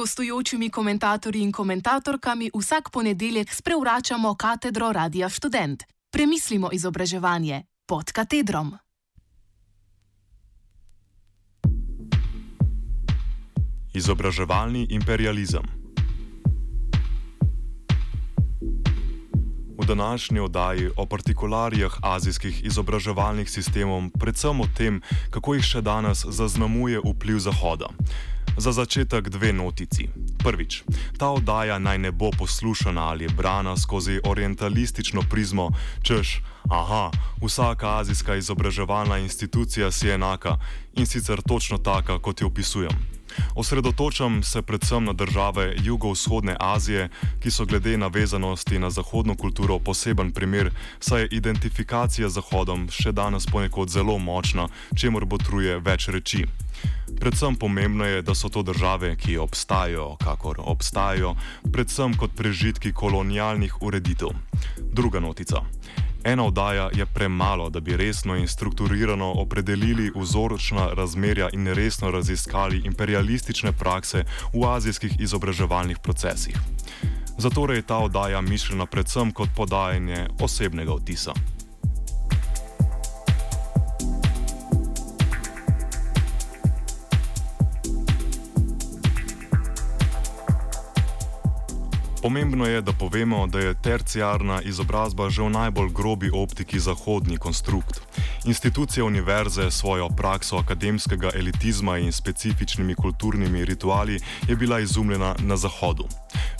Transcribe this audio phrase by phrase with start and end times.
[0.00, 5.82] gostujočimi komentatorji in komentatorkami vsak ponedeljek sprevračamo katedro Radia Student.
[6.10, 8.72] Premislimo izobraževanje pod katedrom.
[13.92, 15.62] Izobraževalni imperializem.
[19.80, 26.24] V današnji oddaji o partikularijah azijskih izobraževalnih sistemov, predvsem o tem, kako jih še danes
[26.24, 27.88] zaznamuje vpliv Zahoda.
[28.60, 30.04] Za začetek dve notici.
[30.44, 30.84] Prvič,
[31.16, 35.70] ta oddaja naj ne bo poslušana ali brana skozi orientalistično prizmo,
[36.02, 37.10] češ, aha,
[37.40, 40.58] vsaka azijska izobraževalna institucija si enaka
[40.92, 43.19] in sicer točno taka, kot jo opisujem.
[43.54, 47.08] Osredotočam se predvsem na države jugovzhodne Azije,
[47.42, 53.12] ki so glede navezanosti na zahodno kulturo poseben primer, saj je identifikacija z Zahodom še
[53.12, 56.46] danes ponekod zelo močna, čemu botruje več reči.
[57.20, 61.34] Predvsem pomembno je, da so to države, ki obstajajo, kakor obstajajo,
[61.72, 64.32] predvsem kot prežitki kolonialnih ureditev.
[64.78, 65.60] Druga notica.
[66.24, 72.82] Ena oddaja je premalo, da bi resno in strukturirano opredelili vzoročna razmerja in resno raziskali
[72.84, 76.56] imperialistične prakse v azijskih izobraževalnih procesih.
[77.38, 81.32] Zato je ta oddaja mišljena predvsem kot podajanje osebnega vtisa.
[92.22, 98.00] Pomembno je, da povemo, da je terciarna izobrazba že v najbolj grobi optiki zahodni konstrukt.
[98.44, 105.56] Institucija univerze s svojo prakso akademskega elitizma in specifičnimi kulturnimi rituali je bila izumljena na
[105.56, 106.04] Zahodu.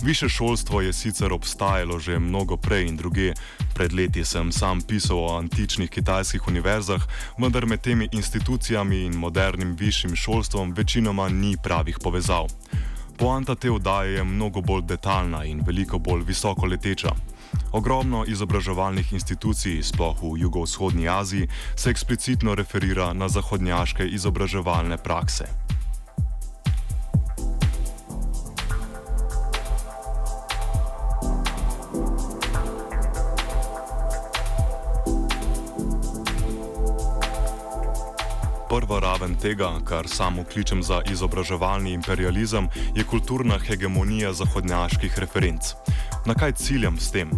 [0.01, 3.33] Više šolstvo je sicer obstajalo že mnogo prej in druge.
[3.73, 7.01] Pred leti sem sam pisal o antičnih kitajskih univerzah,
[7.37, 12.47] vendar med temi institucijami in modernim višjim šolstvom večinoma ni pravih povezav.
[13.21, 17.09] Poanta te vdaje je mnogo bolj detaljna in veliko bolj visoko leteča.
[17.71, 25.45] Ogromno izobraževalnih institucij, sploh v jugovzhodni Aziji, se eksplicitno referira na zahodnjaške izobraževalne prakse.
[38.71, 45.73] Prva raven tega, kar samo kličem za izobraževalni imperializem, je kulturna hegemonija zahodnjaških referenc.
[46.25, 47.29] Na kaj ciljam s tem?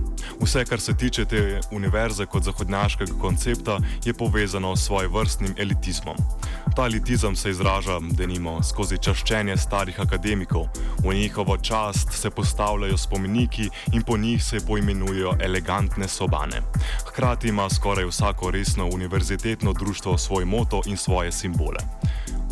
[0.42, 6.18] Vse, kar se tiče te univerze kot zahodnjaškega koncepta, je povezano s svojim vrstnim elitizmom.
[6.76, 10.68] Ta elitizem se izraža, da nimo, skozi čaščenje starih akademikov.
[11.00, 16.62] V njihovo čast se postavljajo spomeniki in po njih se poimenujejo elegantne sobane.
[17.08, 21.80] Hkrati ima skoraj vsako resno univerzitetno društvo svoj moto in svoje simbole.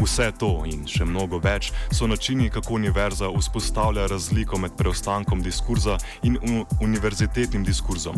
[0.01, 5.97] Vse to in še mnogo več so načini, kako univerza vzpostavlja razliko med preostankom diskurza
[6.23, 6.39] in
[6.81, 8.17] univerzitetnim diskurzom.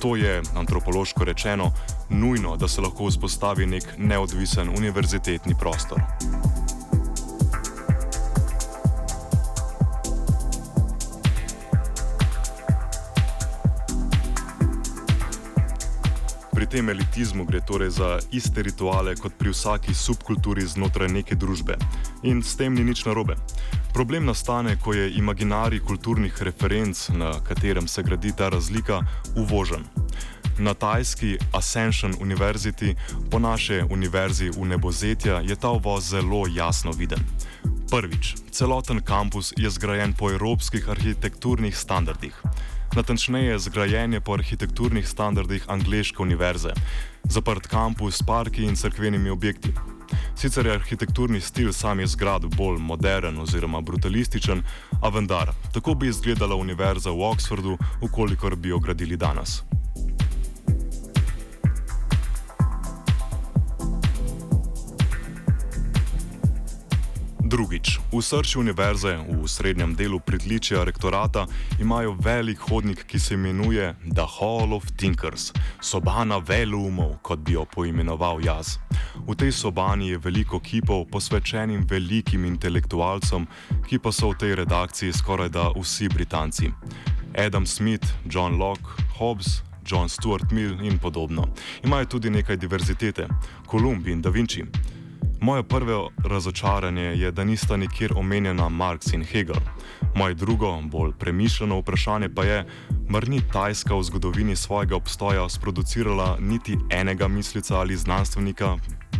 [0.00, 1.72] To je, antropološko rečeno,
[2.08, 6.00] nujno, da se lahko vzpostavi nek neodvisen univerzitetni prostor.
[16.70, 21.74] Tem elitizmu gre torej za iste rituale kot pri vsaki subkulturi znotraj neke družbe.
[22.22, 23.34] In s tem ni nič narobe.
[23.90, 29.02] Problem nastane, ko je imaginari kulturnih referenc, na katerem se gradi ta razlika,
[29.36, 29.82] uvožen.
[30.58, 32.94] Na tajski Ascension University,
[33.30, 37.26] po naše univerzi v Nebozetja, je ta uvoz zelo jasno viden.
[37.90, 42.34] Prvič, celoten kampus je zgrajen po evropskih arhitekturnih standardih
[42.96, 46.72] natančneje zgrajenje po arhitekturnih standardih Angleške univerze,
[47.24, 49.72] zaprt kampus s parki in crkvenimi objekti.
[50.36, 54.62] Sicer je arhitekturni stil same zgrad bolj modern oziroma brutalističen,
[55.02, 59.62] a vendar, tako bi izgledala univerza v Oxfordu, ukolikor bi jo gradili danes.
[67.50, 71.50] Drugič, v srcu univerze, v srednjem delu pritličja rektorata,
[71.82, 75.50] imajo velik hodnik, ki se imenuje The Hall of Thinkers,
[75.82, 78.78] sobana velumov, kot bi jo poimenoval jaz.
[79.26, 83.50] V tej sobani je veliko kipov posvečenim velikim intelektualcem,
[83.82, 86.70] ki pa so v tej redakciji skoraj da vsi Britanci.
[87.34, 88.86] Adam Smith, John Locke,
[89.18, 89.66] Hobbes.
[89.82, 91.48] John Stuart Mill in podobno.
[91.82, 93.26] Imajo tudi nekaj diverzitete,
[93.66, 94.62] Kolumb in Da Vinci.
[95.42, 99.56] Moje prvo razočaranje je, da nista nikjer omenjena Marx in Hegel.
[100.14, 102.66] Moje drugo, bolj premišljeno vprašanje pa je,
[103.08, 108.76] mar ni Tajska v zgodovini svojega obstoja sproducirala niti enega mislica ali znanstvenika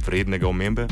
[0.07, 0.87] vrednega omembe?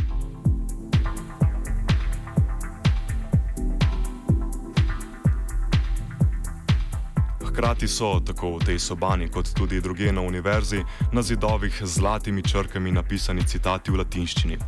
[7.46, 12.42] Hkrati so, tako v tej sobani kot tudi druge na univerzi, na zidovih z zlatimi
[12.42, 14.58] črkami napisani citati v latinščini.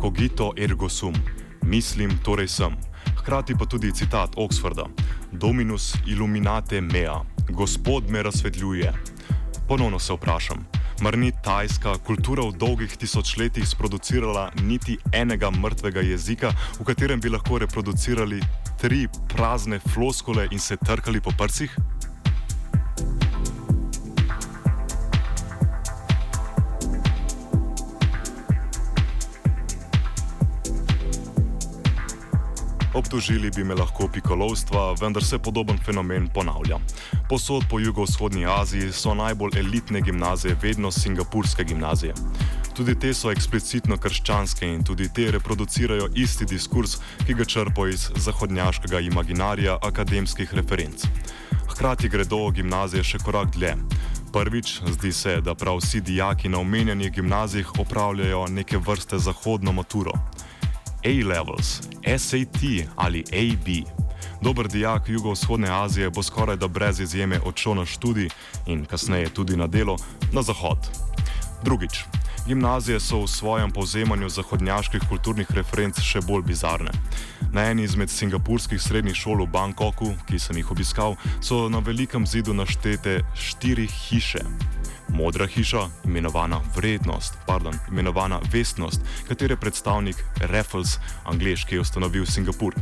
[0.00, 1.14] Cogito ergo sum,
[1.62, 2.76] mislim, torej sem.
[3.18, 4.86] Hkrati pa tudi citat Oxforda:
[5.32, 7.20] Dominus illuminate mea,
[7.50, 8.92] Gospod me razsvetljuje.
[9.68, 10.66] Ponovno se vprašam,
[11.00, 17.28] mar ni tajska kultura v dolgih tisočletjih sproducirala niti enega mrtvega jezika, v katerem bi
[17.28, 18.42] lahko reproducirali
[18.80, 21.76] tri prazne floskole in se trkali po prsih?
[32.94, 36.78] Obtožili bi me lahko pikolovstva, vendar se podoben fenomen ponavlja.
[37.28, 42.14] Posod po jugovzhodnji Aziji so najbolj elitne gimnazije vedno singapurske gimnazije.
[42.76, 46.96] Tudi te so eksplicitno krščanske in tudi te reproducirajo isti diskurs,
[47.26, 51.06] ki ga črpajo iz zahodnjaškega imaginarija akademskih referenc.
[51.68, 53.74] Hkrati gredo gimnazije še korak dlje.
[54.32, 60.14] Prvič, zdi se, da prav vsi dijaki na omenjenih gimnazijah opravljajo neke vrste zahodno maturo.
[61.04, 61.80] A-levels,
[62.18, 63.86] SAT ali AB.
[64.42, 68.28] Dober dijak jugovzhodne Azije bo skoraj da brez izjeme odšel na študij
[68.66, 69.96] in kasneje tudi na delo
[70.32, 70.78] na zahod.
[71.64, 72.04] Drugič,
[72.46, 76.92] gimnazije so v svojem povzemanju zahodnjaških kulturnih referenc še bolj bizarne.
[77.52, 82.26] Na eni izmed singapurskih srednjih šol v Bangkoku, ki sem jih obiskal, so na velikem
[82.26, 84.44] zidu naštete štiri hiše.
[85.14, 92.74] Modra hiša, imenovana vrednost, pardon, imenovana vestnost, katere predstavnik Raffles, angliški, je ustanovil Singapur.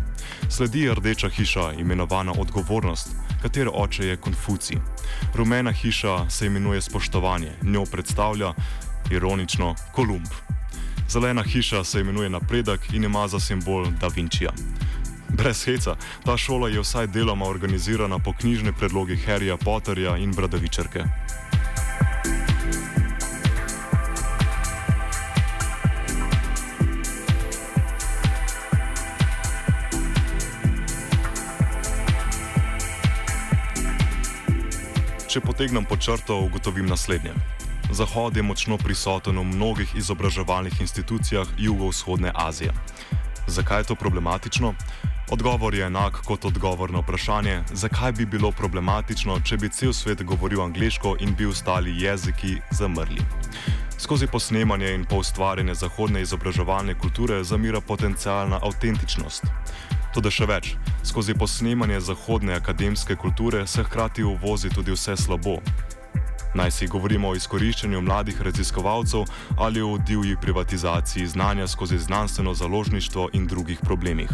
[0.49, 3.13] Sledi rdeča hiša, imenovana odgovornost,
[3.43, 4.79] katere oče je Konfuci.
[5.35, 8.55] Rumena hiša se imenuje spoštovanje, njo predstavlja
[9.13, 10.29] ironično Kolumb.
[11.09, 14.53] Zelena hiša se imenuje napredek in ima za simbol Da Vinčija.
[15.29, 21.05] Brez heca, ta šola je vsaj deloma organizirana po knjižni predlogi Harryja Potterja in Bradavičarke.
[35.33, 37.62] Če potegnem po črto, ugotovim naslednje.
[37.93, 42.73] Zahod je močno prisoten v mnogih izobraževalnih institucijah jugovzhodne Azije.
[43.47, 44.75] Zakaj je to problematično?
[45.31, 50.25] Odgovor je enak kot odgovor na vprašanje, zakaj bi bilo problematično, če bi cel svet
[50.25, 53.21] govoril angliško in bi ostali jeziki zamrli.
[53.99, 59.45] Skozi posnemanje in po ustvarjanje zahodne izobraževalne kulture zamira potencijalna avtentičnost.
[60.15, 65.61] Tudi še več, skozi posnemanje zahodne akademske kulture se hkrati uvozi tudi vse slabo.
[66.55, 69.25] Naj si govorimo o izkoriščanju mladih raziskovalcev
[69.57, 74.31] ali o divji privatizaciji znanja skozi znanstveno založništvo in drugih problemih.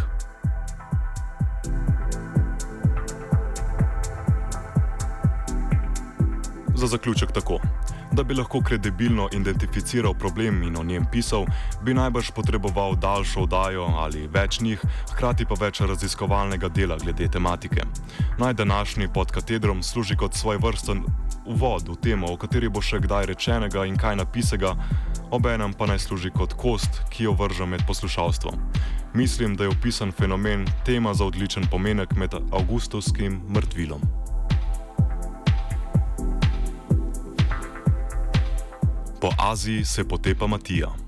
[6.74, 7.60] Za zaključek tako.
[8.12, 11.44] Da bi lahko kredibilno identificiral problem in o njem pisal,
[11.84, 17.84] bi najbrž potreboval daljšo oddajo ali več njih, hkrati pa več raziskovalnega dela glede tematike.
[18.38, 21.04] Naj današnji pod katedrom služi kot svoj vrsten
[21.46, 24.74] uvod v temo, o kateri bo še kdaj rečenega in kaj napisega,
[25.30, 28.56] obenem pa naj služi kot kost, ki jo vrža med poslušalstvom.
[29.14, 34.27] Mislim, da je opisan fenomen tema za odličen pomenek med avgustovskim mrtvilom.
[39.20, 41.07] Po Aziji se potepa Matija.